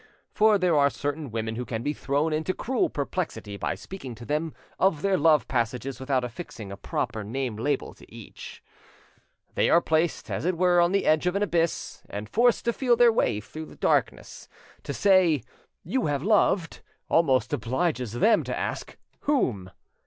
For 0.33 0.57
there 0.57 0.75
are 0.75 0.89
certain 0.89 1.29
women 1.29 1.55
who 1.57 1.63
can 1.63 1.83
be 1.83 1.93
thrown 1.93 2.33
into 2.33 2.55
cruel 2.55 2.89
perplexity 2.89 3.55
by 3.55 3.75
speaking 3.75 4.15
to 4.15 4.25
them 4.25 4.55
of 4.79 5.03
their 5.03 5.15
love 5.15 5.47
passages 5.47 5.99
without 5.99 6.23
affixing 6.23 6.71
a 6.71 6.75
proper 6.75 7.23
name 7.23 7.55
label 7.55 7.93
to 7.93 8.11
each. 8.11 8.63
They 9.53 9.69
are 9.69 9.79
placed 9.79 10.31
as 10.31 10.43
it 10.43 10.57
were 10.57 10.81
on 10.81 10.91
the 10.91 11.05
edge 11.05 11.27
of 11.27 11.35
an 11.35 11.43
abyss, 11.43 12.01
and 12.09 12.27
forced 12.27 12.65
to 12.65 12.73
feel 12.73 12.95
their 12.95 13.13
way 13.13 13.43
in 13.53 13.77
darkness. 13.79 14.49
To 14.85 14.93
say 14.95 15.43
"You 15.83 16.07
have 16.07 16.23
loved" 16.23 16.81
almost 17.07 17.53
obliges 17.53 18.13
them 18.13 18.43
to 18.45 18.57
ask 18.59 18.97
"Whom?" 19.29 19.69